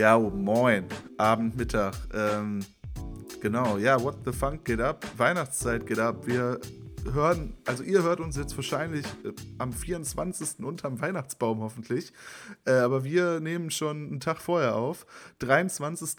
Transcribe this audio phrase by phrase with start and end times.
[0.00, 0.86] Ja, oh, moin.
[1.18, 1.94] Abend, Mittag.
[2.14, 2.60] Ähm,
[3.42, 5.04] genau, ja, What the Funk geht ab.
[5.18, 6.26] Weihnachtszeit geht ab.
[6.26, 6.58] Wir
[7.12, 10.64] hören, also ihr hört uns jetzt wahrscheinlich äh, am 24.
[10.64, 12.14] unterm Weihnachtsbaum hoffentlich.
[12.64, 15.04] Äh, aber wir nehmen schon einen Tag vorher auf.
[15.40, 16.16] 23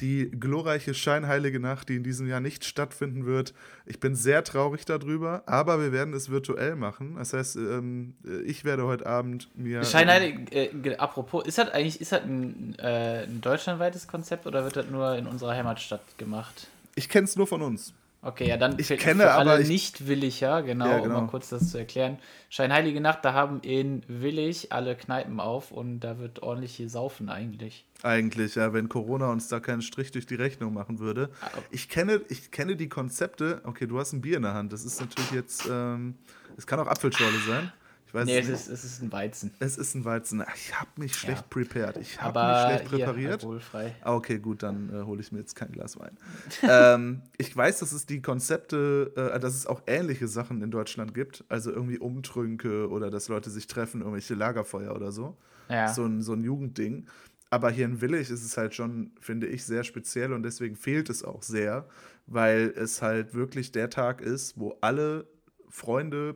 [0.00, 3.54] die glorreiche scheinheilige Nacht, die in diesem Jahr nicht stattfinden wird.
[3.86, 7.16] Ich bin sehr traurig darüber, aber wir werden es virtuell machen.
[7.16, 8.14] Das heißt, ähm,
[8.44, 9.84] ich werde heute Abend mir.
[9.84, 14.76] Scheinheilig, äh, apropos, ist das eigentlich ist das ein, äh, ein deutschlandweites Konzept oder wird
[14.76, 16.68] das nur in unserer Heimatstadt gemacht?
[16.94, 17.94] Ich kenne es nur von uns.
[18.26, 21.20] Okay, ja, dann ich für, kenne für aber alle ich, Nicht-Williger, genau, Ja, um genau.
[21.20, 22.18] mal kurz das zu erklären.
[22.50, 27.28] Scheinheilige Nacht, da haben in Willig alle Kneipen auf und da wird ordentlich hier saufen
[27.28, 27.84] eigentlich.
[28.02, 31.30] eigentlich, ja, wenn Corona uns da keinen Strich durch die Rechnung machen würde.
[31.70, 33.60] Ich kenne, ich kenne die Konzepte.
[33.62, 34.72] Okay, du hast ein Bier in der Hand.
[34.72, 36.16] Das ist natürlich jetzt, ähm,
[36.56, 37.72] es kann auch Apfelschorle sein.
[38.16, 38.54] Weiß Nee, es nicht.
[38.56, 39.52] ist, es ist ein Weizen.
[39.60, 40.42] Es ist ein Weizen.
[40.44, 41.46] Ach, Ich habe mich schlecht Ja.
[41.48, 41.96] prepared.
[41.98, 43.32] Ich habe mich schlecht präpariert.
[43.42, 43.94] alkoholfrei.
[44.00, 46.16] Ah, okay, gut, dann äh, hole ich mir jetzt kein Glas Wein.
[46.62, 51.14] ähm, ich weiß, dass es die Konzepte, äh, dass es auch ähnliche Sachen in Deutschland
[51.14, 51.44] gibt.
[51.48, 55.36] Also irgendwie Umtrünke oder dass Leute sich treffen, irgendwelche Lagerfeuer oder so.
[55.68, 55.88] Ja.
[55.92, 57.06] So, ein, so ein Jugendding.
[57.50, 61.08] Aber hier in Willig ist es halt schon, finde ich, sehr speziell und deswegen fehlt
[61.10, 61.86] es auch sehr,
[62.26, 65.26] weil es halt wirklich der Tag ist, wo alle
[65.68, 66.34] Freunde,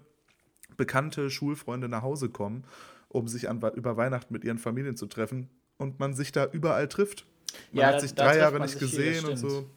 [0.81, 2.65] bekannte Schulfreunde nach Hause kommen,
[3.09, 6.89] um sich an, über Weihnachten mit ihren Familien zu treffen und man sich da überall
[6.89, 7.27] trifft.
[7.73, 9.69] Man Ja, hat sich da drei Jahre nicht sich viel, gesehen und so.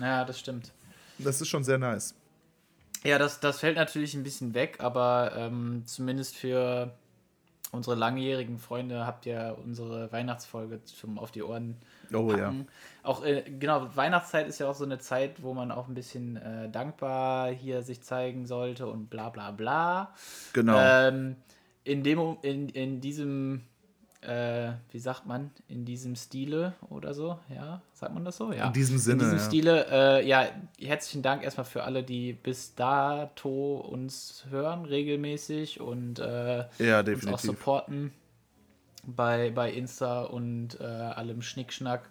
[0.00, 0.72] Ja, das stimmt.
[1.18, 2.14] Das ist schon sehr nice.
[3.04, 6.92] Ja, das, das fällt natürlich ein bisschen weg, aber ähm, zumindest für
[7.72, 11.76] unsere langjährigen Freunde habt ihr unsere Weihnachtsfolge zum Auf die Ohren
[12.12, 12.36] Oh ja.
[12.36, 12.68] packen.
[13.02, 16.36] Auch, äh, genau, Weihnachtszeit ist ja auch so eine Zeit, wo man auch ein bisschen
[16.36, 20.14] äh, dankbar hier sich zeigen sollte und bla bla bla.
[20.52, 20.78] Genau.
[20.78, 21.36] Ähm,
[21.84, 23.62] in, dem, in, in diesem,
[24.22, 28.52] äh, wie sagt man, in diesem Stile oder so, ja, sagt man das so?
[28.52, 28.66] Ja.
[28.66, 29.44] In diesem Sinne, In diesem ja.
[29.44, 30.46] Stile, äh, ja,
[30.80, 37.26] herzlichen Dank erstmal für alle, die bis dato uns hören regelmäßig und äh, Ja, uns
[37.26, 38.12] auch supporten
[39.04, 42.08] bei, bei Insta und äh, allem Schnickschnack.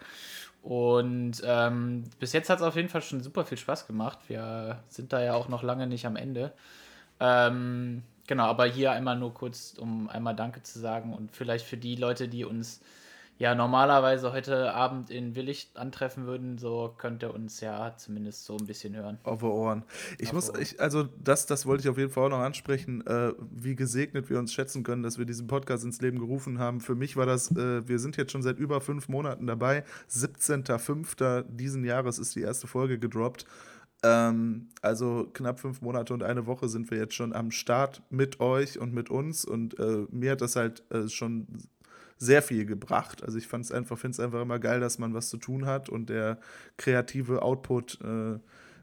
[0.61, 4.17] Und ähm, bis jetzt hat es auf jeden Fall schon super viel Spaß gemacht.
[4.27, 6.53] Wir sind da ja auch noch lange nicht am Ende.
[7.19, 11.77] Ähm, genau, aber hier einmal nur kurz, um einmal Danke zu sagen und vielleicht für
[11.77, 12.81] die Leute, die uns
[13.37, 18.55] ja normalerweise heute Abend in Willig antreffen würden, so könnt ihr uns ja zumindest so
[18.55, 19.17] ein bisschen hören.
[19.23, 19.83] Auf die Ohren.
[20.19, 20.61] Ich Auf muss, Ohren.
[20.61, 24.29] ich, also das, das wollte ich auf jeden Fall auch noch ansprechen, äh, wie gesegnet
[24.29, 26.79] wir uns schätzen können, dass wir diesen Podcast ins Leben gerufen haben.
[26.79, 29.83] Für mich war das, äh, wir sind jetzt schon seit über fünf Monaten dabei.
[30.09, 31.43] 17.05.
[31.49, 33.45] diesen Jahres ist die erste Folge gedroppt.
[34.05, 38.39] Ähm, also knapp fünf Monate und eine Woche sind wir jetzt schon am Start mit
[38.39, 41.47] euch und mit uns und äh, mir hat das halt äh, schon
[42.17, 43.23] sehr viel gebracht.
[43.23, 45.65] Also ich fand es einfach, finde es einfach immer geil, dass man was zu tun
[45.65, 46.39] hat und der
[46.77, 48.39] kreative Output äh,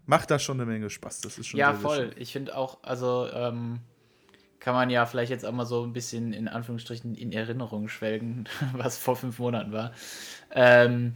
[0.06, 1.20] macht da schon eine Menge Spaß.
[1.20, 1.96] Das ist schon Ja, voll.
[1.96, 2.10] schön.
[2.16, 3.78] Ich finde auch, also ähm,
[4.58, 8.48] kann man ja vielleicht jetzt auch mal so ein bisschen in Anführungsstrichen in Erinnerung schwelgen,
[8.74, 9.92] was vor fünf Monaten war.
[10.50, 11.14] Ähm,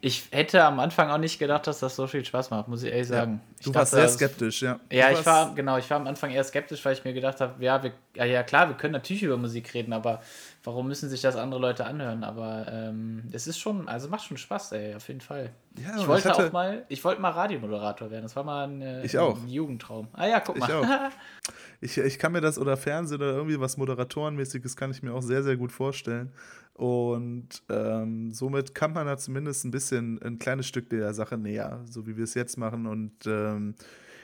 [0.00, 2.92] ich hätte am Anfang auch nicht gedacht, dass das so viel Spaß macht, muss ich
[2.92, 3.40] ehrlich sagen.
[3.58, 4.78] Ich Du warst dachte, sehr skeptisch, ja.
[4.92, 7.40] Ja, du ich war, genau, ich war am Anfang eher skeptisch, weil ich mir gedacht
[7.40, 10.22] habe, ja, wir, ja, ja klar, wir können natürlich über Musik reden, aber
[10.62, 12.22] warum müssen sich das andere Leute anhören?
[12.22, 15.50] Aber ähm, es ist schon, also macht schon Spaß, ey, auf jeden Fall.
[15.76, 18.22] Ja, ich wollte ich hatte- auch mal, ich wollte mal Radiomoderator werden.
[18.22, 19.36] Das war mal ein, äh, Ich auch.
[19.36, 20.06] ein Jugendtraum.
[20.12, 20.72] Ah ja, guck Ich mal.
[20.74, 20.86] auch.
[21.80, 25.22] Ich, ich kann mir das oder Fernsehen oder irgendwie was Moderatorenmäßiges kann ich mir auch
[25.22, 26.32] sehr, sehr gut vorstellen.
[26.74, 31.84] Und ähm, somit kann man da zumindest ein bisschen ein kleines Stück der Sache näher,
[31.90, 32.86] so wie wir es jetzt machen.
[32.86, 33.74] Und ähm,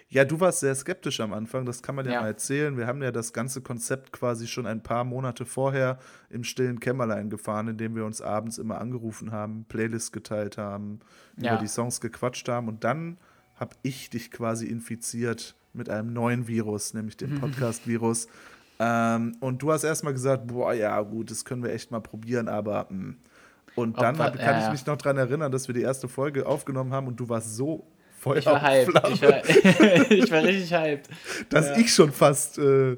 [0.08, 2.20] ja, du warst sehr skeptisch am Anfang, das kann man ja, Ja.
[2.20, 2.76] mal erzählen.
[2.76, 5.98] Wir haben ja das ganze Konzept quasi schon ein paar Monate vorher
[6.30, 11.00] im stillen Kämmerlein gefahren, indem wir uns abends immer angerufen haben, Playlists geteilt haben,
[11.36, 11.52] Ja.
[11.54, 12.68] über die Songs gequatscht haben.
[12.68, 13.16] Und dann
[13.56, 18.28] habe ich dich quasi infiziert mit einem neuen Virus, nämlich dem Podcast-Virus.
[18.78, 22.48] ähm, und du hast erstmal gesagt, boah, ja gut, das können wir echt mal probieren,
[22.48, 23.14] aber mh.
[23.74, 26.08] und Ob dann hab, kann ja, ich mich noch daran erinnern, dass wir die erste
[26.08, 27.86] Folge aufgenommen haben und du warst so
[28.24, 29.08] Feuer Ich war und hyped.
[29.12, 31.08] Ich war, ich war richtig hyped.
[31.50, 31.76] dass ja.
[31.76, 32.96] ich schon fast äh,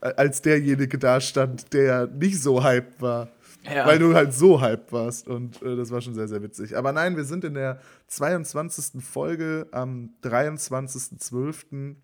[0.00, 3.28] als derjenige dastand, der nicht so hyped war.
[3.64, 3.86] Ja.
[3.86, 6.76] Weil du halt so hyped warst und äh, das war schon sehr, sehr witzig.
[6.76, 9.02] Aber nein, wir sind in der 22.
[9.02, 11.96] Folge am 23.12.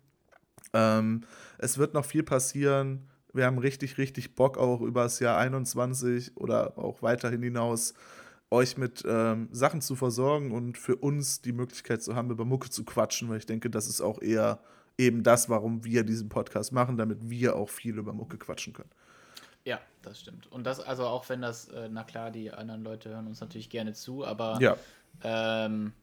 [0.73, 1.21] Ähm,
[1.57, 3.07] es wird noch viel passieren.
[3.33, 7.93] Wir haben richtig, richtig Bock auch über das Jahr 21 oder auch weiterhin hinaus
[8.49, 12.69] euch mit ähm, Sachen zu versorgen und für uns die Möglichkeit zu haben, über Mucke
[12.69, 14.59] zu quatschen, weil ich denke, das ist auch eher
[14.97, 18.89] eben das, warum wir diesen Podcast machen, damit wir auch viel über Mucke quatschen können.
[19.63, 20.51] Ja, das stimmt.
[20.51, 23.69] Und das, also auch wenn das, äh, na klar, die anderen Leute hören uns natürlich
[23.69, 24.75] gerne zu, aber Ja.
[25.23, 25.93] ähm,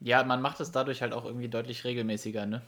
[0.00, 2.60] ja, man macht es dadurch halt auch irgendwie deutlich regelmäßiger, ne?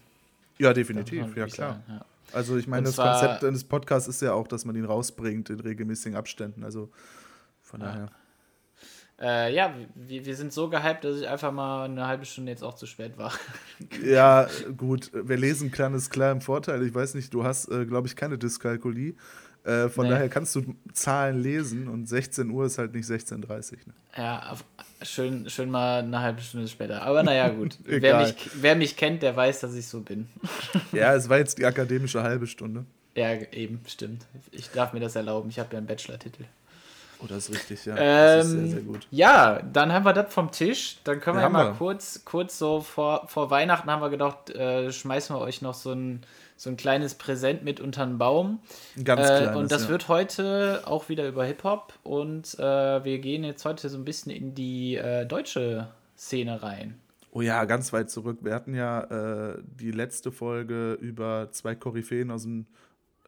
[0.59, 1.73] Ja, definitiv, ja klar.
[1.75, 2.05] sagen, ja.
[2.33, 5.61] Also ich meine, das Konzept eines Podcasts ist ja auch, dass man ihn rausbringt in
[5.61, 6.65] regelmäßigen Abständen.
[6.65, 6.91] Also
[7.63, 7.87] von Ja.
[7.87, 8.11] daher.
[9.19, 12.63] Äh, ja, wir, wir sind so gehypt, dass ich einfach mal eine halbe Stunde jetzt
[12.63, 13.33] auch zu spät war.
[14.05, 16.83] Ja, gut, wer lesen kann, ist klar im Vorteil.
[16.83, 19.15] Ich weiß nicht, du hast, äh, glaube ich, keine Dyskalkulie.
[19.67, 20.13] Äh, von Nee.
[20.13, 23.79] daher kannst du Zahlen lesen und 16 Uhr ist halt nicht 16.30 Uhr.
[23.87, 23.95] Ne?
[24.17, 24.65] Ja, auf,
[25.03, 27.03] schön, schön mal eine halbe Stunde später.
[27.03, 27.77] Aber naja, gut.
[27.85, 30.29] wer, mich, wer mich kennt, der weiß, dass ich so bin.
[30.93, 32.85] Ja, es war jetzt die akademische halbe Stunde.
[33.17, 34.25] Ja, eben, stimmt.
[34.53, 35.49] Ich darf mir das erlauben.
[35.51, 36.45] Ich habe ja einen Bachelor-Titel.
[37.19, 37.95] Oh, das ist richtig, ja.
[37.97, 39.07] das ist sehr, Ähm, sehr gut.
[39.11, 40.99] Ja, dann haben wir das vom Tisch.
[41.05, 41.75] Dann können wir Ja, ja mal wir.
[41.79, 45.93] kurz, kurz so vor, vor Weihnachten haben wir gedacht, äh, schmeißen wir euch noch so
[45.93, 46.23] ein,
[46.57, 48.61] so ein kleines Präsent mit unter den Baum.
[49.03, 49.89] Ganz Äh, kleines, und das ja.
[49.91, 51.95] wird heute auch wieder über Hip-Hop.
[52.03, 56.99] Und äh, wir gehen jetzt heute so ein bisschen in die äh, deutsche Szene rein.
[57.31, 58.39] Oh ja, ganz weit zurück.
[58.41, 59.03] Wir hatten ja
[59.51, 62.67] äh, die letzte Folge über zwei Koryphäen aus dem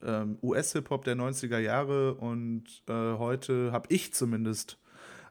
[0.02, 4.78] ähm, US-Hip-Hop der 90er Jahre und äh, heute habe ich zumindest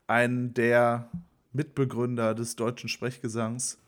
[0.05, 1.09] einen der
[1.53, 3.79] Mitbegründer des deutschen Sprechgesangs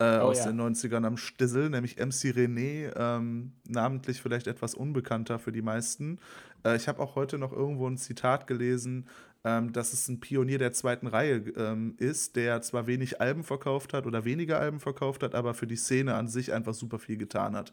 [0.00, 0.46] äh, Oh aus ja.
[0.46, 6.18] den 90ern am Stissel, nämlich MC René, ähm, namentlich vielleicht etwas unbekannter für die meisten.
[6.64, 9.06] Äh, ich habe auch heute noch irgendwo ein Zitat gelesen,
[9.44, 13.92] ähm, dass es ein Pionier der zweiten Reihe ähm, ist, der zwar wenig Alben verkauft
[13.92, 17.16] hat oder weniger Alben verkauft hat, aber für die Szene an sich einfach super viel
[17.16, 17.72] getan hat.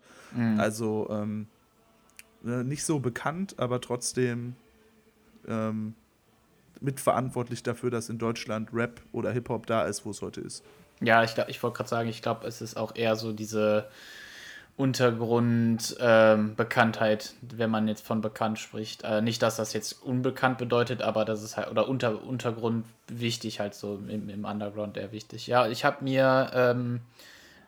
[0.60, 1.48] Also ähm,
[2.46, 4.56] äh, nicht so bekannt, aber trotzdem
[5.48, 5.94] ähm,
[6.82, 10.64] mitverantwortlich dafür, dass in Deutschland Rap oder Hip-Hop da ist, wo es heute ist.
[11.02, 13.88] Ja, ich, ich wollte gerade sagen, ich glaube, es ist auch eher so diese
[14.78, 19.04] Untergrund-Bekanntheit, wenn man jetzt von bekannt spricht.
[19.04, 23.60] Äh, nicht, dass das jetzt unbekannt bedeutet, aber das ist halt, oder unter, Untergrund wichtig,
[23.60, 25.48] halt so im, im Underground eher wichtig.
[25.48, 27.02] Ja, ich habe mir ähm,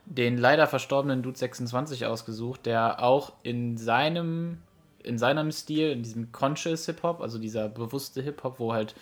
[0.05, 4.59] den leider verstorbenen Dude 26 ausgesucht, der auch in seinem,
[5.03, 8.93] in seinem Stil, in diesem Conscious Hip-Hop, also dieser bewusste Hip-Hop, wo halt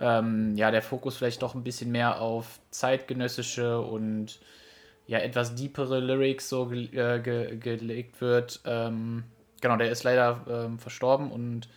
[0.00, 4.38] ähm, ja, der Fokus vielleicht doch ein bisschen mehr auf zeitgenössische und
[5.06, 8.60] ja, etwas deepere Lyrics so ge äh, ge gelegt wird.
[8.64, 9.24] Ähm,
[9.60, 11.68] genau, der ist leider ähm, verstorben und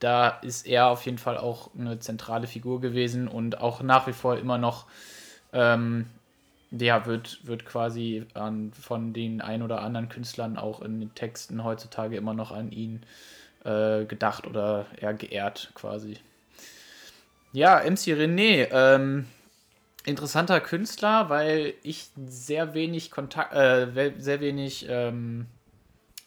[0.00, 4.12] da ist er auf jeden Fall auch eine zentrale Figur gewesen und auch nach wie
[4.12, 4.86] vor immer noch,
[5.52, 6.06] ähm,
[6.72, 11.62] ja, wird, wird quasi an, von den ein oder anderen Künstlern auch in den Texten
[11.62, 13.02] heutzutage immer noch an ihn
[13.64, 16.18] äh, gedacht oder eher geehrt quasi.
[17.52, 19.26] Ja, MC René, ähm,
[20.04, 25.46] interessanter Künstler, weil ich sehr wenig Kontakt, äh, sehr wenig, ähm,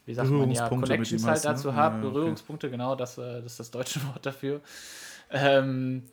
[0.05, 1.51] wie sagt man ja, Connections halt hast, ne?
[1.51, 2.11] dazu habe, Ja, okay.
[2.11, 4.61] Berührungspunkte, genau, das, äh, das ist das deutsche Wort dafür.
[5.31, 6.03] Ähm,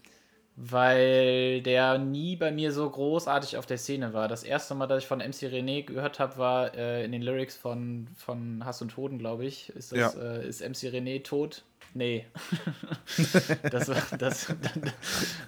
[0.56, 4.26] weil der nie bei mir so großartig auf der Szene war.
[4.26, 7.56] Das erste Mal, dass ich von MC René gehört habe, war äh, in den Lyrics
[7.56, 9.69] von, von Hass und Toden, glaube ich.
[9.76, 10.20] Ist, das, Ja.
[10.20, 11.62] äh, ist MC René tot?
[11.93, 12.26] Nee.
[13.70, 14.55] das, das,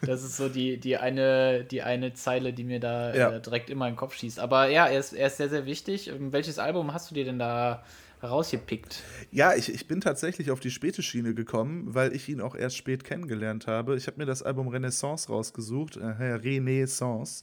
[0.03, 3.31] das ist so die, die, eine, die eine Zeile, die mir da Ja.
[3.33, 4.39] äh, direkt immer in den Kopf schießt.
[4.41, 6.09] Aber ja, er ist, er ist sehr, sehr wichtig.
[6.09, 7.83] Ähm, Welches Album hast du dir denn da
[8.23, 9.03] rausgepickt?
[9.31, 12.77] Ja, ich, ich bin tatsächlich auf die späte Schiene gekommen, weil ich ihn auch erst
[12.77, 13.97] spät kennengelernt habe.
[13.97, 17.43] Ich habe mir das Album Renaissance rausgesucht, äh, Renaissance.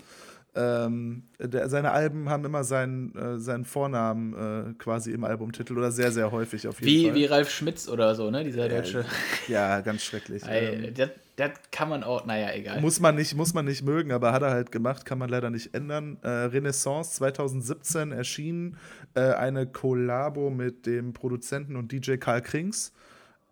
[0.57, 5.91] Ähm, der, seine Alben haben immer seinen, äh, seinen Vornamen äh, quasi im Albumtitel oder
[5.91, 7.15] sehr, sehr häufig auf jeden Wie, Fall.
[7.15, 8.45] wie Ralf Schmitz oder so, ne?
[8.45, 9.05] Dieser deutsche.
[9.49, 10.43] Ja, ganz schrecklich.
[10.55, 12.81] Ähm, das, das kann man auch, naja, egal.
[12.81, 15.49] muss, man nicht, muss man nicht mögen, aber hat er halt gemacht, kann man leider
[15.49, 16.17] nicht ändern.
[16.21, 18.77] Äh, Renaissance 2017 erschien
[19.15, 22.93] äh, eine Kollabo mit dem Produzenten und DJ Karl Krings.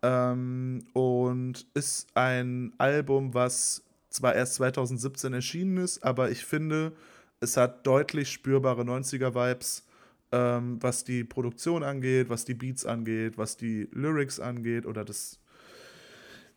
[0.02, 6.92] Ähm, und ist ein Album, was zwar erst 2017 erschienen ist, aber ich finde,
[7.40, 9.82] es hat deutlich spürbare 90er-Vibes,
[10.32, 15.38] ähm, was die Produktion angeht, was die Beats angeht, was die Lyrics angeht oder das,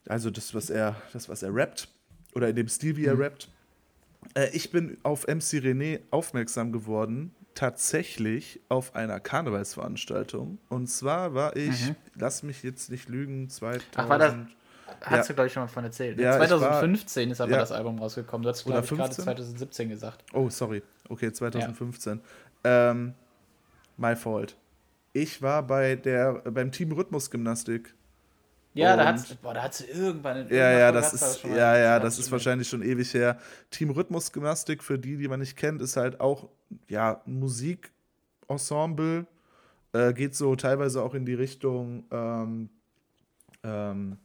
[0.07, 1.87] also das, was er, das, was er rappt
[2.35, 3.49] oder in dem Stil, wie er rappt.
[4.35, 10.59] Äh, ich bin auf MC René aufmerksam geworden, tatsächlich auf einer Karnevalsveranstaltung.
[10.69, 13.85] Und zwar war ich, lass mich jetzt nicht lügen, 2000.
[13.95, 14.35] Ach, war das-
[15.01, 15.23] Hast Ja.
[15.27, 16.17] du, glaube ich, schon mal von erzählt.
[16.19, 17.57] Ja, ich war- 2015 ist aber ja.
[17.59, 18.43] das Album rausgekommen.
[18.43, 19.23] Du hast, glaube ich, gerade 15?
[19.25, 20.23] 2017 gesagt.
[20.33, 20.81] Oh, sorry.
[21.09, 22.21] Okay, 2015.
[22.63, 23.13] Ähm,
[23.97, 24.55] my fault.
[25.13, 27.93] Ich war bei der, beim Team Rhythmusgymnastik.
[28.77, 30.37] Ja, da Und- hat's, boah, da hat sie irgendwann.
[30.37, 32.67] in Ja, irgendeiner ja, Folge das hat's da ist, ja, ja, hat's das ist wahrscheinlich
[32.69, 33.37] schon ewig her.
[33.71, 36.47] Team Rhythmusgymnastik, für die, die man nicht kennt, ist halt auch,
[36.87, 39.25] ja, ein Musikensemble.
[39.93, 42.69] Äh, geht so teilweise auch in die Richtung, ähm,
[43.63, 44.17] ähm,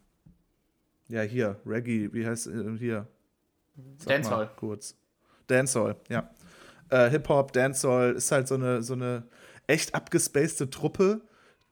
[1.07, 3.07] ja, hier, Reggae, wie heißt äh, hier?
[4.05, 4.49] Dancehall.
[4.57, 4.95] Kurz.
[5.47, 6.29] Dancehall, ja.
[6.89, 9.23] Äh, Hip-Hop, Dancehall ist halt so eine, so eine
[9.67, 11.21] echt abgespacede Truppe,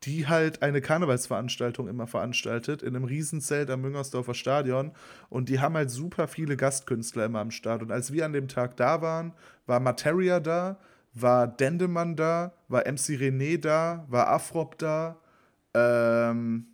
[0.04, 4.92] die halt eine Karnevalsveranstaltung immer veranstaltet, in einem Riesenzelt am Müngersdorfer Stadion.
[5.30, 7.84] Und die haben halt super viele Gastkünstler immer am Start.
[7.84, 9.34] Und als wir an dem Tag da waren,
[9.68, 10.80] war Materia da,
[11.14, 15.18] war Dendemann da, war MC René da, war Afrop da,
[15.76, 16.66] ähm,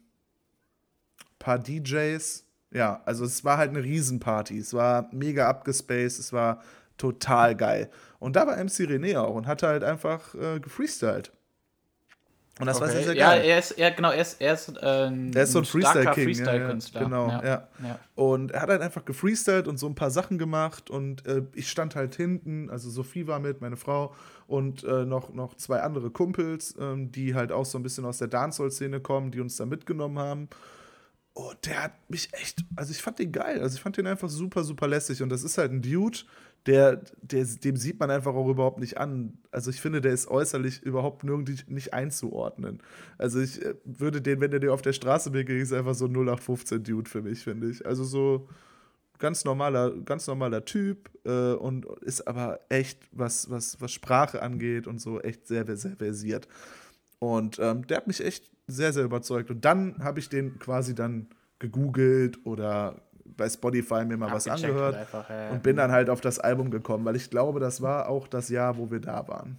[1.39, 2.46] paar DJs.
[2.72, 4.57] Ja, also es war halt eine Riesenparty.
[4.57, 6.62] Es war mega abgespaced, es war
[6.98, 7.89] total geil.
[8.19, 11.34] Und da war MC René auch und hatte halt einfach äh, gefreestylt.
[12.59, 12.85] Und das okay.
[12.85, 13.39] war sehr, sehr geil.
[13.39, 16.23] Ja, er ist, ja, genau, er ist, er ist, äh, der ist so ein Freestyle-King.
[16.25, 17.01] Freestyle-Künstler.
[17.01, 17.43] Ja, genau, ja.
[17.43, 17.67] Ja.
[17.83, 17.99] ja.
[18.15, 21.69] Und er hat halt einfach gefreestylt und so ein paar Sachen gemacht und äh, ich
[21.69, 24.15] stand halt hinten, also Sophie war mit, meine Frau
[24.47, 28.17] und äh, noch, noch zwei andere Kumpels, ähm, die halt auch so ein bisschen aus
[28.17, 30.49] der Dancehall-Szene kommen, die uns da mitgenommen haben.
[31.38, 34.27] Und der hat mich echt, also ich fand den geil, also ich fand den einfach
[34.27, 36.17] super, super lässig und das ist halt ein Dude,
[36.65, 39.38] der, der, dem sieht man einfach auch überhaupt nicht an.
[39.51, 42.82] Also ich finde, der ist äußerlich überhaupt nirgendwo nicht einzuordnen.
[43.20, 46.06] Also ich äh, würde den, wenn der dir auf der Straße begegnet, ist einfach so
[46.06, 47.86] ein 0815-Dude für mich, finde ich.
[47.86, 48.50] Also so
[49.20, 54.88] ganz normaler, ganz normaler Typ äh, und ist aber echt, was, was, was Sprache angeht
[54.88, 56.48] und so, echt sehr, sehr versiert.
[57.20, 59.50] Und ähm, der hat mich echt sehr, sehr überzeugt.
[59.50, 61.27] Und dann habe ich den quasi dann
[61.59, 63.01] gegoogelt oder
[63.36, 65.50] bei Spotify mir mal was angehört einfach, ja.
[65.50, 68.50] und bin dann halt auf das Album gekommen, weil ich glaube, das war auch das
[68.50, 69.57] Jahr, wo wir da waren.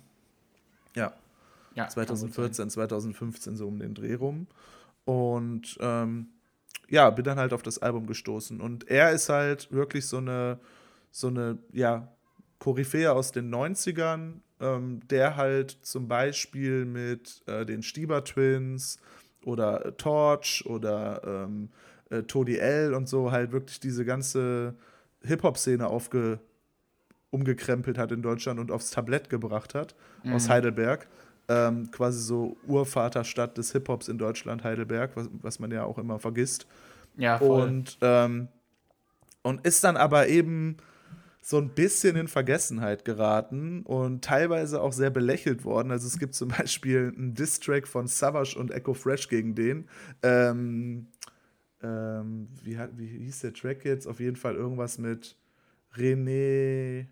[0.94, 1.12] Ja.
[1.74, 4.46] ja 2014, 2015 so um den Dreh rum.
[5.04, 6.28] Und ähm,
[6.88, 8.60] ja, bin dann halt auf das Album gestoßen.
[8.60, 10.58] Und er ist halt wirklich so eine,
[11.10, 12.08] so eine, ja,
[12.58, 18.98] Koryphäe aus den 90ern, ähm, der halt zum Beispiel mit äh, den Stieber Twins
[19.44, 21.70] oder äh, Torch oder ähm,
[22.10, 24.74] äh, Todi L und so halt wirklich diese ganze
[25.22, 26.40] Hip-Hop-Szene aufge
[27.30, 30.32] umgekrempelt hat in Deutschland und aufs Tablett gebracht hat, mhm.
[30.32, 31.06] aus Heidelberg.
[31.50, 36.18] Ähm, quasi so Urvaterstadt des Hip-Hops in Deutschland, Heidelberg, was, was man ja auch immer
[36.18, 36.66] vergisst.
[37.16, 37.62] Ja, voll.
[37.62, 38.48] Und, ähm,
[39.42, 40.76] und ist dann aber eben
[41.48, 45.90] so ein bisschen in Vergessenheit geraten und teilweise auch sehr belächelt worden.
[45.90, 49.88] Also es gibt zum Beispiel einen Diss-Track von Savage und Echo Fresh gegen den.
[50.22, 51.06] Ähm,
[51.82, 54.06] ähm, wie, wie hieß der Track jetzt?
[54.06, 55.38] Auf jeden Fall irgendwas mit
[55.96, 57.06] René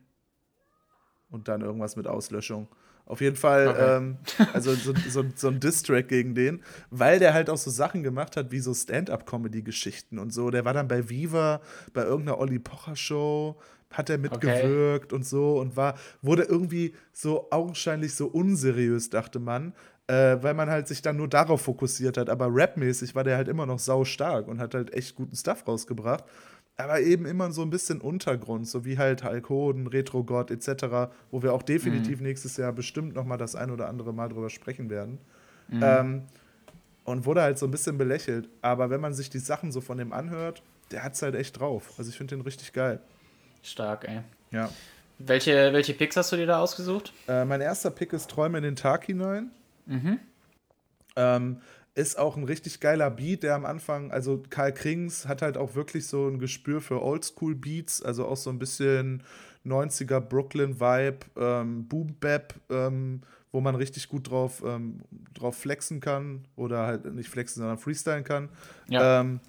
[1.31, 2.69] und dann irgendwas mit Auslöschung.
[3.07, 3.97] Auf jeden Fall, okay.
[3.97, 4.19] ähm,
[4.53, 8.37] also so, so, so ein Diss-Track gegen den, weil der halt auch so Sachen gemacht
[8.37, 10.51] hat wie so Stand-up-Comedy-Geschichten und so.
[10.51, 11.63] Der war dann bei Viva,
[11.95, 13.57] bei irgendeiner Olli Pocher-Show,
[13.91, 15.15] hat er mitgewirkt okay.
[15.15, 19.73] und so und war, wurde irgendwie so augenscheinlich so unseriös, dachte man
[20.09, 22.31] äh, weil man halt sich dann nur darauf fokussiert hat.
[22.31, 25.67] Aber rapmäßig war der halt immer noch sau stark und hat halt echt guten Stuff
[25.67, 26.25] rausgebracht.
[26.79, 31.11] Aber eben immer so ein bisschen Untergrund, so wie halt Hulk Hoden, Retro God etc.,
[31.31, 32.27] wo wir auch definitiv mhm.
[32.27, 35.19] nächstes Jahr bestimmt noch mal das ein oder andere Mal drüber sprechen werden.
[35.69, 35.81] Mhm.
[35.83, 36.23] Ähm,
[37.05, 38.49] und wurde halt so ein bisschen belächelt.
[38.61, 41.59] Aber wenn man sich die Sachen so von dem anhört, der hat es halt echt
[41.59, 41.95] drauf.
[41.97, 43.01] Also ich finde den richtig geil.
[43.67, 44.21] Stark, ey.
[44.51, 44.71] Ja.
[45.19, 47.13] Welche, welche Picks hast du dir da ausgesucht?
[47.27, 49.51] Äh, mein erster Pick ist Träume in den Tag hinein.
[49.87, 50.19] Mhm.
[51.17, 51.61] Ähm,
[51.95, 55.75] ist auch ein richtig geiler Beat, der am Anfang, also Karl Krings hat halt auch
[55.75, 59.23] wirklich so ein Gespür für Oldschool-Beats, also auch so ein bisschen
[59.65, 65.01] 90er Brooklyn-Vibe, ähm, Boom-Bap, ähm, wo man richtig gut drauf, ähm,
[65.33, 68.51] drauf flexen kann oder halt nicht flexen, sondern freestylen kann.
[68.89, 69.21] Ja.
[69.21, 69.41] Ähm,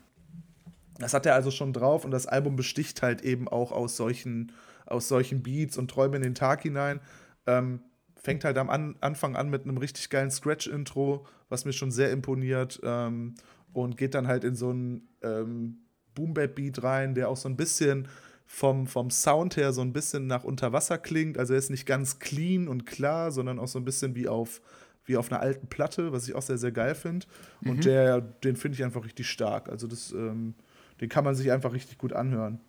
[0.99, 4.51] das hat er also schon drauf und das Album besticht halt eben auch aus solchen,
[4.85, 6.99] aus solchen Beats und Träume in den Tag hinein.
[7.45, 7.81] Ähm,
[8.15, 12.11] fängt halt am an Anfang an mit einem richtig geilen Scratch-Intro, was mir schon sehr
[12.11, 12.79] imponiert.
[12.83, 13.35] Ähm,
[13.73, 15.77] und geht dann halt in so einen ähm,
[16.15, 18.07] Boom-Bap-Beat rein, der auch so ein bisschen
[18.47, 21.37] vom, vom Sound her so ein bisschen nach Unterwasser klingt.
[21.37, 24.61] Also er ist nicht ganz clean und klar, sondern auch so ein bisschen wie auf,
[25.05, 27.27] wie auf einer alten Platte, was ich auch sehr, sehr geil finde.
[27.61, 27.69] Mhm.
[27.69, 29.69] Und der, den finde ich einfach richtig stark.
[29.69, 30.55] Also das, ähm,
[31.01, 32.59] den kann man sich einfach richtig gut anhören.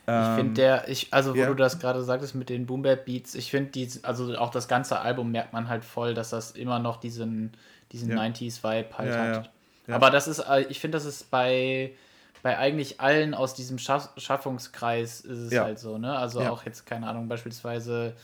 [0.00, 1.46] Ich finde ähm, der, ich, also wo ja.
[1.46, 4.66] du das gerade sagtest mit den Boom Bap Beats, ich finde die, also auch das
[4.66, 7.52] ganze Album merkt man halt voll, dass das immer noch diesen,
[7.92, 8.16] diesen ja.
[8.16, 9.50] 90s Vibe halt ja, hat.
[9.88, 11.92] Aber das ist, äh, ich finde, das ist bei,
[12.42, 16.16] bei eigentlich allen aus diesem Schaff Schaffungskreis ist es halt so, ne?
[16.16, 18.14] Also auch jetzt, keine Ahnung, beispielsweise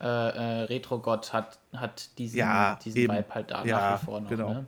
[0.00, 2.44] äh, äh, Retro Gott hat, hat diesen,
[2.84, 4.28] diesen Vibe halt da nach wie vor noch.
[4.28, 4.54] Genau.
[4.54, 4.66] Ne?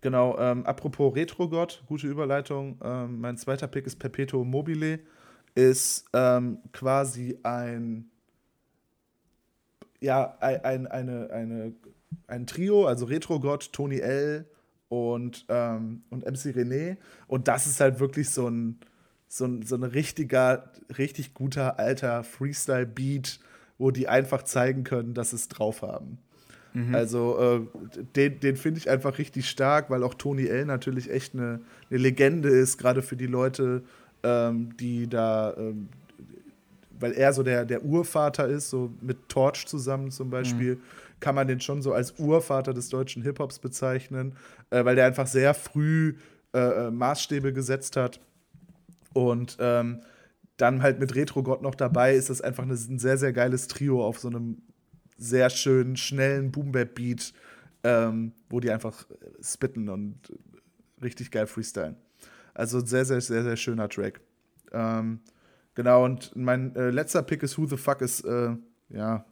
[0.00, 2.78] Genau, ähm, apropos Retro Gott, gute Überleitung.
[2.82, 5.00] Ähm, mein zweiter Pick ist Perpetuum Mobile
[5.54, 8.10] ist ähm, quasi ein,
[10.00, 11.74] ja, ein, eine, eine,
[12.26, 14.46] ein Trio, also Retro-Gott, Tony L.
[14.88, 16.96] und, ähm, und MC René.
[17.26, 18.80] Und das ist halt wirklich so ein,
[19.28, 23.40] so ein, so ein richtiger, richtig guter alter Freestyle-Beat,
[23.78, 26.18] wo die einfach zeigen können, dass sie es drauf haben.
[26.72, 26.94] Mhm.
[26.94, 31.34] Also äh, den, den finde ich einfach richtig stark, weil auch Tony L natürlich echt
[31.34, 31.60] eine,
[31.90, 33.82] eine Legende ist, gerade für die Leute,
[34.22, 35.88] ähm, die da, ähm,
[36.98, 40.80] weil er so der, der Urvater ist, so mit Torch zusammen zum Beispiel, mhm.
[41.18, 44.34] kann man den schon so als Urvater des deutschen Hip-Hops bezeichnen,
[44.70, 46.14] äh, weil der einfach sehr früh
[46.54, 48.20] äh, äh Maßstäbe gesetzt hat.
[49.12, 50.00] Und ähm,
[50.56, 53.66] dann halt mit Retro Gott noch dabei ist das einfach eine, ein sehr, sehr geiles
[53.66, 54.58] Trio auf so einem
[55.20, 57.32] sehr schönen, schnellen Boom-Bap-Beat,
[57.84, 59.06] ähm, wo die einfach
[59.42, 60.18] spitten und
[61.02, 61.96] richtig geil freestylen.
[62.54, 64.20] Also sehr, sehr, sehr, sehr schöner Track.
[64.72, 65.20] Ähm,
[65.74, 68.56] genau, und mein äh, letzter Pick ist Who the Fuck ist, äh,
[68.88, 69.24] ja.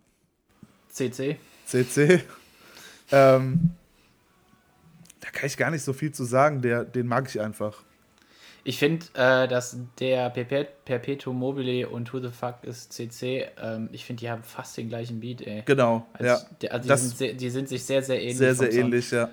[0.90, 1.38] CC.
[1.66, 2.22] CC.
[3.10, 3.70] ähm,
[5.20, 7.82] da kann ich gar nicht so viel zu sagen, der, den mag ich einfach.
[8.68, 13.88] Ich finde, äh, dass der Perpet Perpetuum mobile und Who the Fuck ist CC, ähm,
[13.92, 15.62] ich finde, die haben fast den gleichen Beat, ey.
[15.64, 16.38] Genau, also, ja.
[16.60, 18.36] Die, also die, sind sehr, die, sind sich sehr, sehr ähnlich.
[18.36, 19.30] Sehr, sehr ähnlich, ja.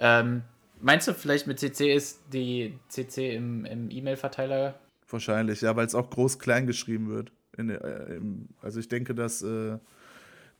[0.00, 0.42] Ähm,
[0.80, 4.74] meinst du vielleicht mit CC ist die CC im, im E-Mail-Verteiler?
[5.08, 7.30] Wahrscheinlich, ja, weil es auch groß-klein geschrieben wird.
[7.56, 9.78] In, äh, im, also ich denke, dass äh,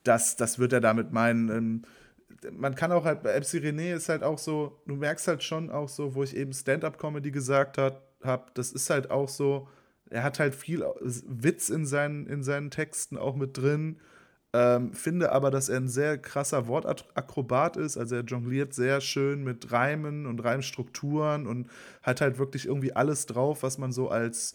[0.05, 1.49] das, das wird er damit meinen.
[1.49, 1.83] Ähm,
[2.53, 5.71] man kann auch halt, bei MC René ist halt auch so, du merkst halt schon
[5.71, 8.01] auch so, wo ich eben Stand-Up-Comedy gesagt habe,
[8.55, 9.69] das ist halt auch so,
[10.11, 14.01] er hat halt viel Witz in seinen, in seinen Texten auch mit drin.
[14.55, 17.99] Ähm, finde aber, dass er ein sehr krasser Wortakrobat ist.
[17.99, 21.69] Also er jongliert sehr schön mit Reimen und Reimstrukturen und
[22.03, 24.55] hat halt wirklich irgendwie alles drauf, was man so als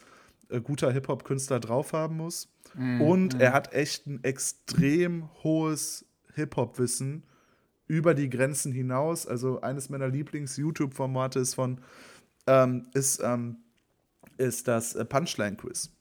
[0.50, 2.52] äh, guter Hip-Hop-Künstler drauf haben muss.
[2.74, 3.42] Mm, und mm.
[3.42, 7.24] er hat echt ein extrem hohes Hip-Hop-Wissen
[7.94, 9.28] über die Grenzen hinaus.
[9.28, 11.79] Also eines meiner Lieblings-YouTube-Formate ist von
[12.48, 13.58] ähm, ist, ähm,
[14.38, 15.92] ist das äh, Punchline-Quiz.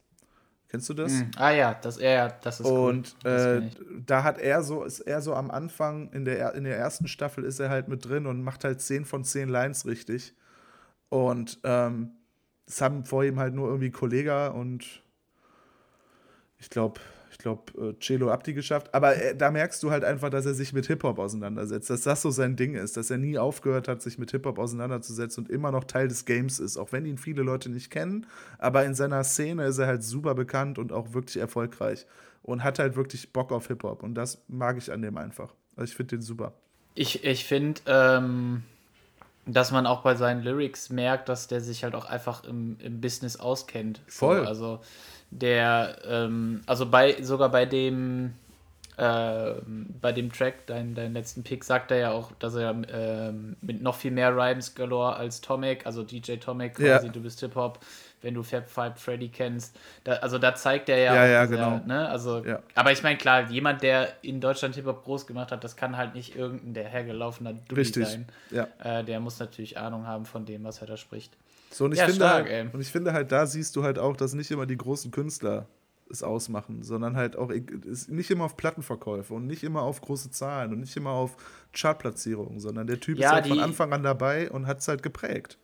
[0.68, 1.12] Kennst du das?
[1.12, 1.30] Mm.
[1.36, 3.30] Ah ja, das, ja, das ist Und cool.
[3.30, 3.70] äh,
[4.06, 7.44] da hat er so, ist er so am Anfang, in der, in der ersten Staffel
[7.44, 10.34] ist er halt mit drin und macht halt 10 von 10 Lines richtig.
[11.10, 12.12] Und ähm,
[12.64, 15.02] das haben vor ihm halt nur irgendwie Kollega und
[16.58, 17.00] ich glaube,
[17.32, 18.94] ich glaube, äh, Celo Abdi geschafft.
[18.94, 22.20] Aber äh, da merkst du halt einfach, dass er sich mit Hip-Hop auseinandersetzt, dass das
[22.20, 25.72] so sein Ding ist, dass er nie aufgehört hat, sich mit Hip-Hop auseinanderzusetzen und immer
[25.72, 28.26] noch Teil des Games ist, auch wenn ihn viele Leute nicht kennen.
[28.58, 32.06] Aber in seiner Szene ist er halt super bekannt und auch wirklich erfolgreich
[32.42, 34.02] und hat halt wirklich Bock auf Hip-Hop.
[34.02, 35.54] Und das mag ich an dem einfach.
[35.74, 36.52] Also ich finde den super.
[36.94, 38.62] Ich, ich finde, ähm,
[39.46, 43.00] dass man auch bei seinen Lyrics merkt, dass der sich halt auch einfach im, im
[43.00, 44.00] Business auskennt.
[44.06, 44.42] Voll.
[44.42, 44.80] So, also
[45.30, 48.34] der, ähm, also bei, sogar bei dem,
[48.96, 49.52] äh,
[50.00, 53.82] bei dem Track, dein, dein letzten Pick, sagt er ja auch, dass er äh, mit
[53.82, 57.12] noch viel mehr Rhymes galore als Tomic, also DJ Tomic quasi, ja.
[57.12, 57.80] du bist Hip-Hop,
[58.22, 59.76] wenn du Fab Five Freddy kennst.
[60.04, 61.80] Da, also da zeigt er ja, ja, ja genau.
[61.86, 62.60] Ne, also, ja.
[62.74, 66.14] Aber ich meine, klar, jemand, der in Deutschland Hip-Hop groß gemacht hat, das kann halt
[66.14, 68.26] nicht irgendein der hergelaufener Dulli sein.
[68.50, 68.68] Ja.
[68.82, 71.36] Äh, der muss natürlich Ahnung haben von dem, was er da spricht.
[71.70, 73.98] So, und ich, ja, finde stark, halt, und ich finde halt, da siehst du halt
[73.98, 75.66] auch, dass nicht immer die großen Künstler
[76.10, 80.72] es ausmachen, sondern halt auch nicht immer auf Plattenverkäufe und nicht immer auf große Zahlen
[80.72, 81.36] und nicht immer auf
[81.72, 85.02] Chartplatzierungen, sondern der Typ ja, ist halt von Anfang an dabei und hat es halt
[85.02, 85.58] geprägt.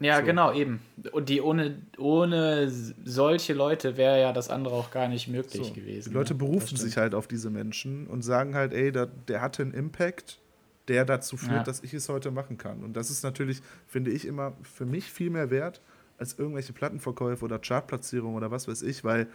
[0.00, 0.24] Ja, so.
[0.24, 0.80] genau, eben.
[1.12, 2.70] Und die ohne, ohne
[3.04, 5.72] solche Leute wäre ja das andere auch gar nicht möglich so.
[5.72, 6.10] gewesen.
[6.10, 6.38] Die Leute ne?
[6.38, 10.40] berufen sich halt auf diese Menschen und sagen halt, ey, der, der hatte einen Impact
[10.90, 11.62] der dazu führt, ja.
[11.62, 12.82] dass ich es heute machen kann.
[12.82, 15.80] Und das ist natürlich, finde ich, immer für mich viel mehr wert
[16.18, 19.28] als irgendwelche Plattenverkäufe oder Chartplatzierungen oder was weiß ich, weil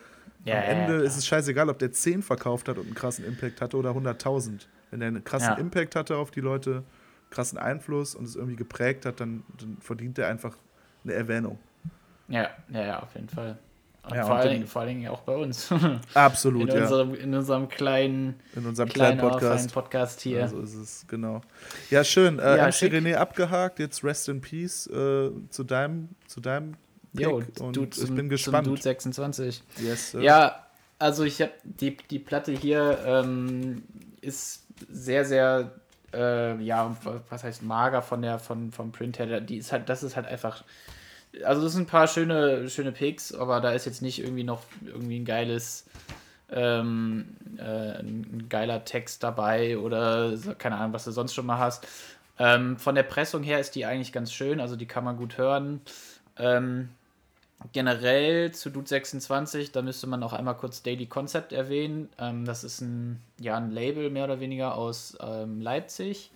[0.43, 3.25] ja, am Ende ja, ist es scheißegal, ob der 10 verkauft hat und einen krassen
[3.25, 4.67] Impact hatte oder 100.000.
[4.91, 6.83] Wenn der einen krassen Impact hatte auf die Leute,
[7.29, 10.55] krassen Einfluss und es irgendwie geprägt hat, dann, dann verdient er einfach
[11.03, 11.59] eine Erwähnung.
[12.27, 13.57] Ja, ja, ja, auf jeden Fall.
[14.13, 15.69] Ja, vor, allen Dingen, vor allen Dingen auch bei uns.
[16.13, 17.21] Absolut, in unserem, ja.
[17.21, 19.73] In unserem kleinen, in unserem kleinen, Podcast.
[19.73, 20.39] Podcast hier.
[20.39, 21.41] Ja, so ist es, genau.
[21.89, 22.37] Ja, schön.
[22.37, 26.75] Äh, ja, MC René abgehakt, jetzt Rest in Peace äh, zu deinem, zu deinem
[27.15, 27.25] Pick.
[27.25, 28.67] Jo, und du, zum, ich bin gespannt.
[28.67, 29.63] Dude 26.
[29.79, 30.21] Yes, sir.
[30.21, 30.67] Ja,
[30.99, 33.83] also ich habe die, die Platte hier ähm,
[34.21, 35.71] ist sehr, sehr
[36.15, 36.95] äh, ja,
[37.29, 39.41] was heißt mager von der von vom Print her.
[39.41, 40.63] Die ist halt, das ist halt einfach
[41.43, 44.61] also das sind ein paar schöne, schöne Picks, aber da ist jetzt nicht irgendwie noch
[44.85, 45.85] irgendwie ein geiles,
[46.51, 51.87] ähm, äh, ein geiler Text dabei oder keine Ahnung, was du sonst schon mal hast.
[52.37, 55.37] Ähm, von der Pressung her ist die eigentlich ganz schön, also die kann man gut
[55.37, 55.81] hören.
[56.37, 56.89] Ähm,
[57.73, 62.09] generell zu Dude 26, da müsste man auch einmal kurz Daily Concept erwähnen.
[62.19, 66.31] Ähm, das ist ein, ja, ein Label mehr oder weniger aus ähm, Leipzig.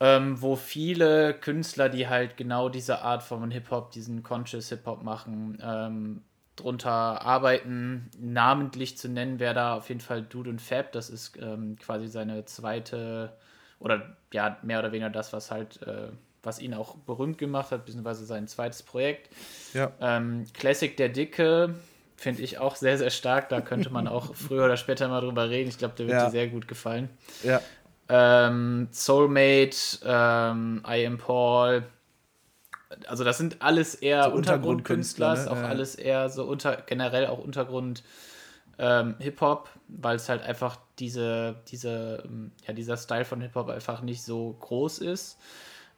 [0.00, 5.58] ähm, wo viele Künstler, die halt genau diese Art von Hip-Hop, diesen Conscious Hip-Hop machen,
[5.62, 6.22] ähm,
[6.56, 8.10] drunter arbeiten.
[8.18, 10.92] Namentlich zu nennen wäre da auf jeden Fall Dude und Fab.
[10.92, 13.32] Das ist ähm, quasi seine zweite
[13.78, 16.08] oder ja, mehr oder weniger das, was halt, äh,
[16.42, 19.30] was ihn auch berühmt gemacht hat, beziehungsweise sein zweites Projekt.
[19.74, 19.92] Ja.
[20.00, 21.74] Ähm, Classic der Dicke
[22.16, 23.48] finde ich auch sehr, sehr stark.
[23.48, 25.68] Da könnte man auch früher oder später mal drüber reden.
[25.68, 26.24] Ich glaube, der wird Ja.
[26.26, 27.08] dir sehr gut gefallen.
[27.42, 27.60] Ja.
[28.08, 31.84] Ähm, Soulmate, ähm, I Am Paul.
[33.08, 35.50] Also das sind alles eher So Untergrundkünstler, ne?
[35.50, 35.66] auch Ja.
[35.66, 38.04] alles eher so unter, generell auch Untergrund
[38.78, 44.02] ähm, Hip-Hop, weil es halt einfach diese, diese, ähm, ja, dieser Style von Hip-Hop einfach
[44.02, 45.38] nicht so groß ist.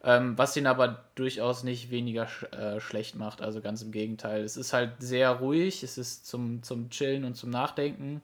[0.01, 4.43] Ähm, was ihn aber durchaus nicht weniger sch äh, schlecht macht, also ganz im Gegenteil.
[4.43, 8.21] Es ist halt sehr ruhig, es ist zum, zum Chillen und zum Nachdenken.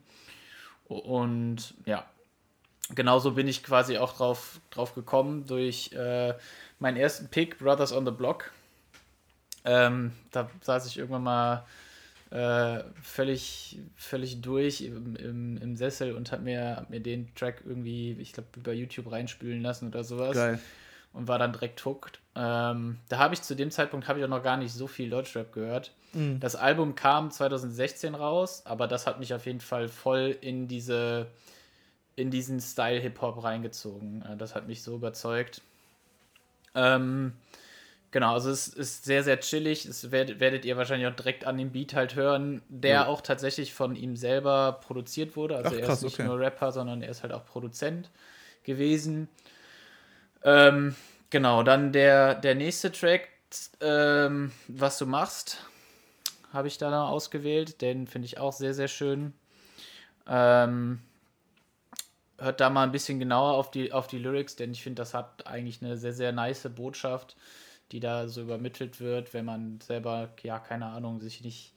[0.87, 2.05] Und ja,
[2.93, 6.33] genauso bin ich quasi auch drauf, drauf gekommen durch äh,
[6.79, 8.51] meinen ersten Pick, Brothers on the Block.
[9.65, 11.65] Ähm, da saß ich irgendwann mal
[12.29, 17.63] äh, völlig, völlig durch im, im, im Sessel und habe mir, hab mir den Track
[17.65, 20.59] irgendwie, ich glaube, über YouTube reinspülen lassen oder sowas Geil.
[21.15, 22.19] Und war dann direkt hooked.
[22.35, 25.09] Ähm, da habe ich zu dem Zeitpunkt habe ich auch noch gar nicht so viel
[25.09, 25.93] Deutschrap gehört.
[26.13, 26.39] Mhm.
[26.39, 31.27] Das Album kam 2016 raus, aber das hat mich auf jeden Fall voll in diese
[32.17, 34.21] in diesen Style Hip Hop reingezogen.
[34.23, 35.61] Äh, Das hat mich so überzeugt.
[36.73, 37.33] Ähm,
[38.11, 39.85] genau, also es ist sehr sehr chillig.
[39.87, 43.05] Das werdet, werdet ihr wahrscheinlich auch direkt an dem Beat halt hören, der Ja.
[43.07, 45.55] auch tatsächlich von ihm selber produziert wurde.
[45.57, 46.27] Also Ach, er krass, ist nicht okay.
[46.27, 48.09] nur Rapper, sondern er ist halt auch Produzent
[48.63, 49.27] gewesen.
[50.45, 50.95] Ähm,
[51.31, 53.27] genau, dann der, der nächste Track,
[53.81, 55.57] ähm, was du machst,
[56.53, 57.81] habe ich da noch ausgewählt.
[57.81, 59.33] Den finde ich auch sehr, sehr schön.
[60.27, 61.01] Ähm,
[62.37, 65.13] hört da mal ein bisschen genauer auf die, auf die Lyrics, denn ich finde, das
[65.15, 67.35] hat eigentlich eine sehr, sehr nice Botschaft,
[67.91, 71.73] die da so übermittelt wird, wenn man selber, ja, keine Ahnung, sich nicht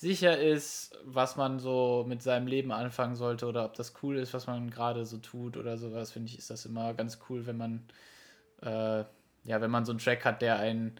[0.00, 4.32] sicher ist, was man so mit seinem Leben anfangen sollte oder ob das cool ist,
[4.32, 7.58] was man gerade so tut oder sowas, finde ich, ist das immer ganz cool, wenn
[7.58, 7.82] man,
[8.62, 9.04] äh,
[9.44, 10.98] ja, wenn man so einen Track hat, der einen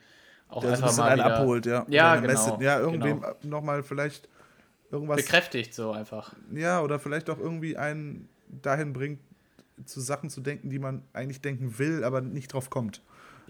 [0.49, 1.87] auch Der so ein einfach bisschen mal einen wieder abholt, ja.
[1.89, 3.35] Ja, genau, Ja, irgendwem genau.
[3.43, 4.29] nochmal vielleicht
[4.91, 5.17] irgendwas.
[5.17, 6.35] bekräftigt so einfach.
[6.53, 9.21] Ja, oder vielleicht auch irgendwie einen dahin bringt,
[9.87, 13.01] zu Sachen zu denken, die man eigentlich denken will, aber nicht drauf kommt.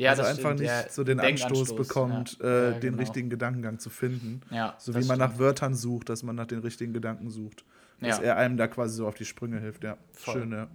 [0.01, 2.47] Ja, also einfach stimmt, nicht ja, so den Anstoß bekommt, ja.
[2.47, 2.99] äh, Ja, den genau.
[2.99, 4.41] richtigen Gedankengang zu finden.
[4.79, 5.19] So wie man stimmt.
[5.19, 7.65] nach Wörtern sucht, dass man nach den richtigen Gedanken sucht.
[8.01, 9.99] Dass er einem da quasi so auf die Sprünge hilft, ja.
[10.13, 10.35] Voll.
[10.35, 10.69] Schön, ja.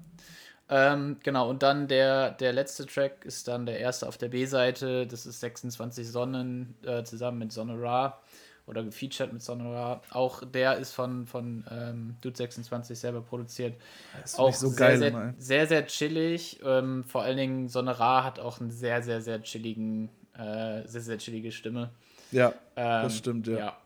[0.68, 5.06] Ähm, genau, und dann der, der letzte Track ist dann der erste auf der B-Seite.
[5.08, 8.20] Das ist 26 Sonnen äh, zusammen mit Sonne Ra
[8.67, 10.01] oder gefeatured mit Sonne Ra.
[10.12, 13.75] Auch der ist von, von ähm, Dude 26 selber produziert.
[14.21, 16.60] Das ist Auch so sehr, geil sehr, sehr, sehr chillig.
[16.63, 21.01] Ähm, vor allen Dingen Sonne Ra hat auch einen sehr, sehr, sehr chilligen, äh, sehr,
[21.01, 21.91] sehr chillige Stimme.
[22.32, 23.78] Ja, Ähm, das stimmt, ja.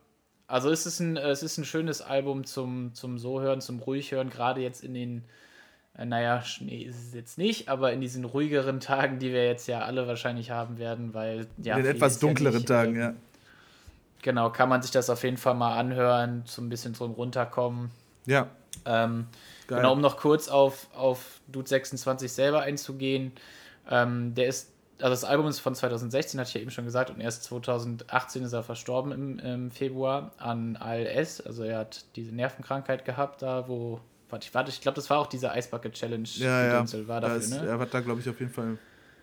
[0.47, 4.11] Also es ist ein, es ist ein schönes Album zum, zum so hören, zum ruhig
[4.11, 5.25] hören, gerade jetzt in den,
[5.95, 9.67] äh, naja, Schnee ist es jetzt nicht, aber in diesen ruhigeren Tagen, die wir jetzt
[9.67, 11.77] ja alle wahrscheinlich haben werden, weil ja.
[11.77, 13.13] In den etwas ist ja dunkleren nicht, Tagen, ähm, ja.
[14.21, 17.91] Genau, kann man sich das auf jeden Fall mal anhören, so ein bisschen zum Runterkommen.
[18.25, 18.47] Ja,
[18.85, 19.27] Ähm.
[19.75, 23.33] Genau, um noch kurz auf, auf Dude 26 selber einzugehen.
[23.89, 27.11] Ähm, der ist, also das Album ist von 2016, hatte ich ja eben schon gesagt,
[27.11, 31.41] und erst 2018 ist er verstorben im, im Februar an ALS.
[31.41, 35.19] Also er hat diese Nervenkrankheit gehabt, da wo, warte, ich, warte, ich glaube, das war
[35.19, 36.27] auch diese Eisbucket Challenge.
[36.35, 36.71] ja, ja.
[36.71, 37.67] Gedönsel war Da dafür, ist, ne?
[37.67, 38.77] Er hat da, glaube ich, auf jeden Fall.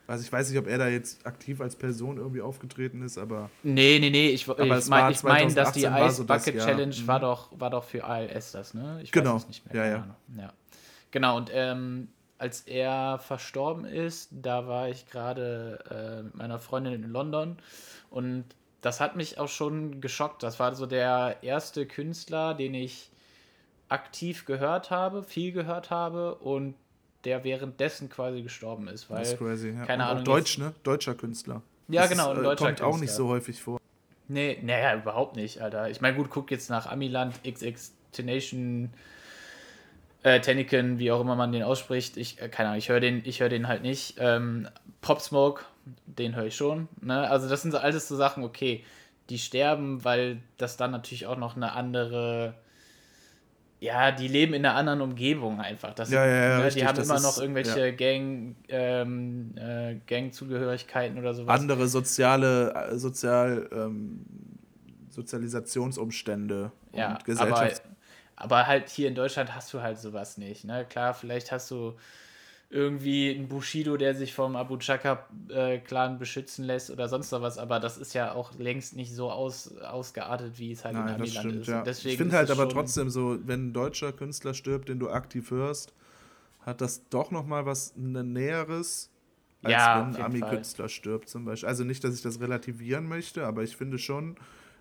[0.08, 3.50] Also ich weiß nicht, ob er da jetzt aktiv als Person irgendwie aufgetreten ist, aber
[3.62, 6.44] Nee, nee, nee, ich, Aber ich meine, ich mein, dass die 2018 war so das.
[6.44, 7.06] Challenge Mhm.
[7.08, 9.00] war, doch, war doch für ALS das, ne?
[9.02, 9.34] Ich Genau.
[9.34, 10.02] weiß es nicht Ja, keine ja.
[10.02, 10.16] Ahnung.
[10.38, 10.52] ja.
[11.10, 16.92] Genau, und ähm, als er verstorben ist, da war ich gerade äh, mit meiner Freundin
[16.92, 17.56] in London
[18.10, 18.44] und
[18.82, 20.42] das hat mich auch schon geschockt.
[20.42, 23.10] Das war so der erste Künstler, den ich
[23.88, 26.74] aktiv gehört habe, viel gehört habe und
[27.26, 29.70] der währenddessen quasi gestorben ist, weil das ist crazy.
[29.76, 29.84] Ja.
[29.84, 30.72] keine Ahnung, Deutsch, ne?
[30.84, 31.60] Deutscher Künstler.
[31.88, 33.16] Ja, Das genau, ist, äh, deutscher Kommt auch nicht Künstler.
[33.16, 33.80] so häufig vor.
[34.28, 35.90] Nee, naja, überhaupt nicht, Alter.
[35.90, 38.90] Ich meine, gut, guck jetzt nach Amiland, XX Tenation,
[40.22, 42.16] äh, Tenneken, wie auch immer man den ausspricht.
[42.16, 44.16] Ich, äh, keine Ahnung, ich höre den, ich höre den halt nicht.
[44.18, 44.68] Ähm,
[45.00, 45.62] Pop Smoke,
[46.06, 46.88] den höre ich schon.
[47.00, 47.28] Ne?
[47.30, 48.84] Also, das sind so alles so Sachen, okay,
[49.30, 52.54] die sterben, weil das dann natürlich auch noch eine andere.
[53.78, 55.92] Ja, die leben in einer anderen Umgebung einfach.
[55.94, 59.54] Das Ja, ja, ja, ne, die richtig, haben das immer ist- noch irgendwelche Gang, ähm,
[59.56, 61.60] äh, Gangzugehörigkeiten oder sowas.
[61.60, 64.24] Andere soziale, äh, sozial, ähm,
[65.10, 67.82] Sozialisationsumstände Ja, und aber, Gesellschafts...
[68.36, 70.64] aber halt hier in Deutschland hast du halt sowas nicht.
[70.64, 70.86] Ne?
[70.88, 71.96] Klar, vielleicht hast du
[72.68, 77.78] irgendwie ein Bushido, der sich vom Abu Chaka-Clan beschützen lässt oder sonst noch was, aber
[77.78, 81.38] das ist ja auch längst nicht so aus, ausgeartet, wie es halt Nein, in Amiland
[81.38, 81.68] stimmt, ist.
[81.68, 81.82] Ja.
[81.82, 85.50] Deswegen ich finde halt aber trotzdem so, wenn ein deutscher Künstler stirbt, den du aktiv
[85.50, 85.92] hörst,
[86.60, 89.10] hat das doch nochmal was Näheres,
[89.62, 91.68] als ja, wenn ein Ami-Künstler stirbt zum Beispiel.
[91.68, 94.36] Also nicht, dass ich das relativieren möchte, aber ich finde schon.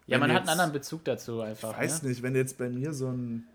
[0.08, 1.71] Ja, man hat einen anderen Bezug dazu einfach.
[1.71, 2.10] Ich weiß ne?
[2.10, 3.48] nicht, wenn jetzt bei mir so ein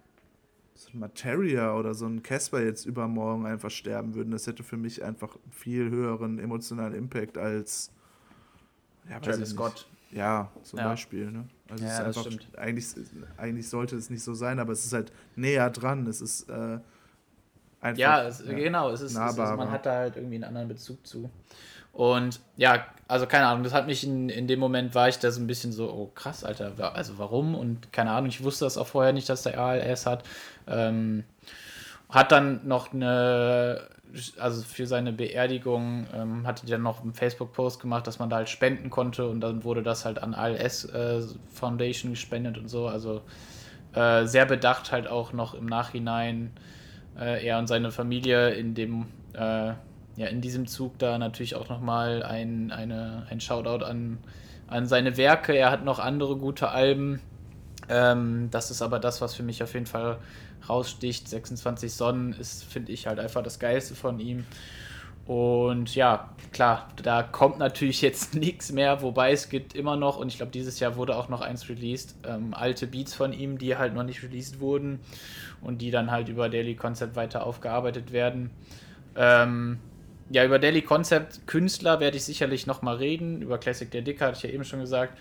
[0.81, 4.79] so ein Materia oder so ein Casper jetzt übermorgen einfach sterben würden, das hätte für
[4.79, 7.93] mich einfach viel höheren emotionalen Impact als
[9.09, 9.87] ja, Travis Scott.
[10.11, 10.89] Ja, zum ja.
[10.89, 11.31] Beispiel.
[11.31, 11.45] Ne?
[11.69, 12.87] Also ja, es ist einfach, eigentlich,
[13.37, 16.07] eigentlich sollte es nicht so sein, aber es ist halt näher dran.
[16.07, 16.79] Es ist äh,
[17.81, 17.99] einfach.
[17.99, 20.69] Ja, es, ja genau, es ist, es ist, man hat da halt irgendwie einen anderen
[20.69, 21.31] Bezug zu.
[21.93, 25.31] Und ja, also keine Ahnung, das hat mich in, in dem Moment war ich da
[25.31, 27.55] so ein bisschen so, oh krass, Alter, also warum?
[27.55, 30.23] Und keine Ahnung, ich wusste das auch vorher nicht, dass der ALS hat.
[30.69, 31.25] Ähm,
[32.09, 33.89] hat dann noch eine,
[34.39, 38.37] also für seine Beerdigung ähm, hatte die dann noch einen Facebook-Post gemacht, dass man da
[38.37, 41.23] halt spenden konnte und dann wurde das halt an ALS äh,
[41.53, 42.87] Foundation gespendet und so.
[42.87, 43.23] Also
[43.93, 46.53] äh, sehr bedacht halt auch noch im Nachhinein
[47.19, 49.73] äh, er und seine Familie in dem äh,
[50.17, 54.19] ja, in diesem Zug da natürlich auch nochmal ein, eine, ein Shoutout an,
[54.67, 55.55] an seine Werke.
[55.55, 57.21] Er hat noch andere gute Alben.
[57.89, 60.19] Ähm, das ist aber das, was für mich auf jeden Fall
[60.69, 61.29] raussticht.
[61.29, 64.45] 26 Sonnen ist, finde ich, halt einfach das Geilste von ihm.
[65.27, 70.29] Und ja, klar, da kommt natürlich jetzt nichts mehr, wobei es gibt immer noch, und
[70.29, 73.77] ich glaube, dieses Jahr wurde auch noch eins released, ähm, alte Beats von ihm, die
[73.77, 75.01] halt noch nicht released wurden
[75.61, 78.51] und die dann halt über Daily Concept weiter aufgearbeitet werden.
[79.17, 79.79] Ähm,
[80.31, 83.43] ja, über Daily Concept Künstler werde ich sicherlich nochmal reden.
[83.43, 85.19] Über Classic der Dicker hatte ich ja eben schon gesagt.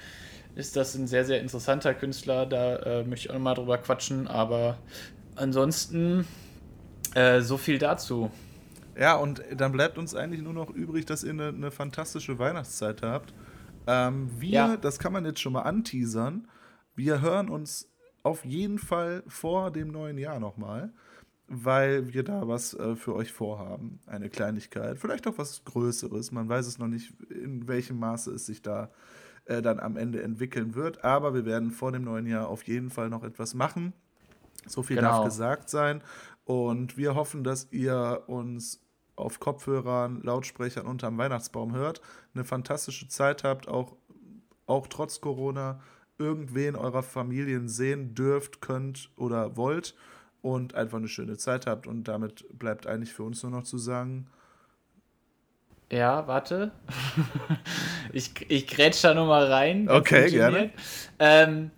[0.56, 2.46] Ist das ein sehr, sehr interessanter Künstler.
[2.46, 4.28] Da äh, möchte ich auch nochmal drüber quatschen.
[4.28, 4.78] Aber
[5.36, 6.28] ansonsten
[7.16, 8.32] äh, so viel dazu.
[8.98, 13.02] Ja, und dann bleibt uns eigentlich nur noch übrig, dass ihr eine, eine fantastische Weihnachtszeit
[13.02, 13.34] habt.
[13.88, 14.78] Ähm, wir, ja.
[14.78, 16.48] das kann man jetzt schon mal anteasern,
[16.96, 17.90] wir hören uns
[18.24, 20.92] auf jeden Fall vor dem neuen Jahr nochmal
[21.50, 24.00] weil wir da was äh, für euch vorhaben.
[24.06, 26.32] Eine Kleinigkeit, vielleicht auch was Größeres.
[26.32, 28.92] Man weiß es noch nicht, in welchem Maße es sich da
[29.46, 31.04] äh, dann am Ende entwickeln wird.
[31.04, 33.94] Aber wir werden vor dem neuen Jahr auf jeden Fall noch etwas machen.
[34.68, 35.10] So viel genau.
[35.10, 36.02] darf gesagt sein.
[36.46, 38.82] Und wir hoffen, dass ihr uns
[39.16, 42.02] auf Kopfhörern, Lautsprechern unterm Weihnachtsbaum hört,
[42.34, 43.96] eine fantastische Zeit habt, auch,
[44.66, 45.82] auch trotz Corona
[46.18, 49.96] irgendwen eurer Familien sehen dürft, könnt oder wollt
[50.42, 51.88] und einfach eine schöne Zeit habt.
[51.88, 54.28] Und damit bleibt eigentlich für uns nur noch zu sagen.
[55.92, 56.72] Ja, warte.
[58.14, 59.90] ich, ich grätsch da nochmal rein.
[59.90, 60.70] Okay, gerne.
[61.18, 61.72] Ähm,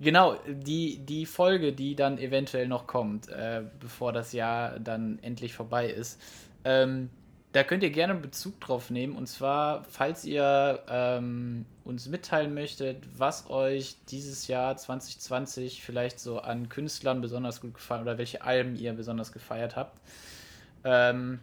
[0.00, 5.52] genau, die, die Folge, die dann eventuell noch kommt, äh, bevor das Jahr dann endlich
[5.52, 6.20] vorbei ist,
[6.64, 7.10] ähm,
[7.52, 9.16] da könnt ihr gerne Bezug drauf nehmen.
[9.16, 16.40] Und zwar, falls ihr ähm, uns mitteilen möchtet, was euch dieses Jahr 2020 vielleicht so
[16.40, 19.96] an Künstlern besonders gut gefallen oder welche Alben ihr besonders gefeiert habt.
[20.82, 21.38] Ähm,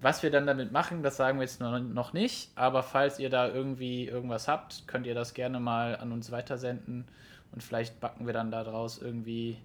[0.00, 2.50] was wir dann damit machen, das sagen wir jetzt noch nicht.
[2.54, 7.04] Aber falls ihr da irgendwie irgendwas habt, könnt ihr das gerne mal an uns weitersenden.
[7.52, 9.58] Und vielleicht backen wir dann daraus irgendwie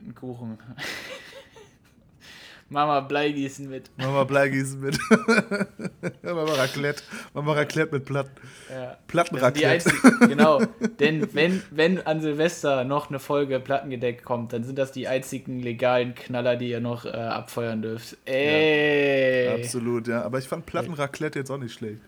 [0.00, 0.58] einen Kuchen.
[2.68, 3.90] Mama Bleigießen mit.
[3.98, 4.98] Mama Bleigießen mit.
[6.22, 7.02] Mama Raclette.
[7.34, 8.30] Mama Raclette mit Platten.
[8.70, 8.96] Ja.
[9.06, 9.92] Plattenraclette.
[10.28, 10.62] genau.
[10.98, 15.60] Denn wenn, wenn an Silvester noch eine Folge Plattengedeckt kommt, dann sind das die einzigen
[15.60, 18.16] legalen Knaller, die ihr noch äh, abfeuern dürft.
[18.24, 19.46] Ey.
[19.46, 20.22] Ja, absolut, ja.
[20.22, 22.00] Aber ich fand Plattenraclette jetzt auch nicht schlecht.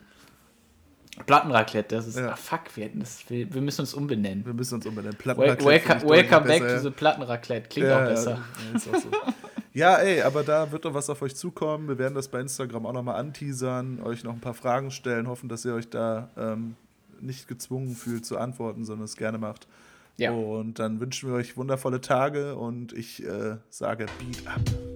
[1.26, 2.18] Plattenraclette, das ist.
[2.18, 2.30] Ja.
[2.30, 4.44] Ah, fuck, wir, das, wir, wir, müssen uns umbenennen.
[4.44, 5.16] Wir müssen uns umbenennen.
[5.16, 5.64] Plattenraclette.
[5.64, 7.68] Welcome, welcome back to the Plattenraclette.
[7.68, 8.38] Klingt ja, auch besser.
[8.70, 9.10] Ja, ist auch so.
[9.76, 11.86] Ja, ey, aber da wird doch was auf euch zukommen.
[11.86, 15.50] Wir werden das bei Instagram auch nochmal anteasern, euch noch ein paar Fragen stellen, hoffen,
[15.50, 16.76] dass ihr euch da ähm,
[17.20, 19.68] nicht gezwungen fühlt zu antworten, sondern es gerne macht.
[20.16, 20.30] Ja.
[20.30, 24.95] Und dann wünschen wir euch wundervolle Tage und ich äh, sage Beat up.